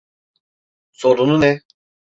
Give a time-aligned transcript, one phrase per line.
[0.93, 1.61] Sorunu ne?